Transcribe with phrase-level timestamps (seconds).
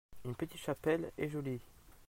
[0.25, 1.61] une petite chapelle, et jolie.